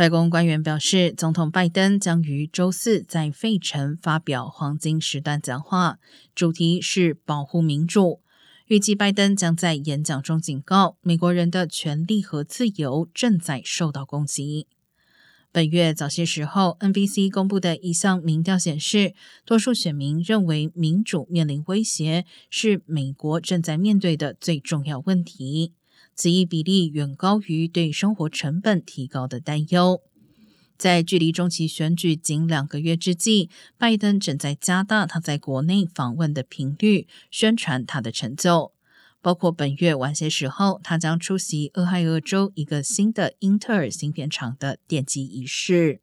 [0.00, 5.98] 白宫官员表示，总统拜登将于周四在费城发表黄金时段讲话，
[6.34, 8.22] 主题是保护民主。
[8.64, 14.68] 预计拜登将在演讲中警告美国人的权利和自由正在受到攻击。
[15.52, 19.12] 本月早些时候，NBC 公布的一项民调显示，
[19.44, 25.74] 多数选民认为民主面临威胁，是美国正在面对的最重要问题。
[26.20, 30.02] 此一比例远高于对生活成本提高的担忧。
[30.76, 38.72] 在距离中期选举仅两个月之际，拜登正在加大他在国内访问的频率，宣传他的成就，
[39.22, 46.02] 包括本月晚些时候，他将出席俄亥俄州一个新的英特尔芯片厂的奠基仪式。